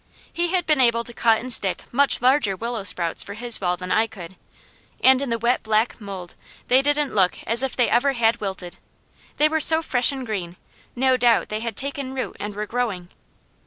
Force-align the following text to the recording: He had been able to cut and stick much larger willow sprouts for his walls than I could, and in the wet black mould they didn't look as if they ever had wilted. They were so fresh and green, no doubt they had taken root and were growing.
He 0.33 0.47
had 0.47 0.65
been 0.65 0.81
able 0.81 1.03
to 1.03 1.13
cut 1.13 1.37
and 1.41 1.53
stick 1.53 1.83
much 1.91 2.23
larger 2.23 2.55
willow 2.55 2.83
sprouts 2.83 3.23
for 3.23 3.35
his 3.35 3.61
walls 3.61 3.77
than 3.81 3.91
I 3.91 4.07
could, 4.07 4.35
and 5.03 5.21
in 5.21 5.29
the 5.29 5.37
wet 5.37 5.61
black 5.61 6.01
mould 6.01 6.33
they 6.69 6.81
didn't 6.81 7.13
look 7.13 7.37
as 7.45 7.61
if 7.61 7.75
they 7.75 7.87
ever 7.87 8.13
had 8.13 8.41
wilted. 8.41 8.77
They 9.37 9.47
were 9.47 9.61
so 9.61 9.83
fresh 9.83 10.11
and 10.11 10.25
green, 10.25 10.55
no 10.95 11.17
doubt 11.17 11.49
they 11.49 11.59
had 11.59 11.75
taken 11.75 12.15
root 12.15 12.35
and 12.39 12.55
were 12.55 12.65
growing. 12.65 13.11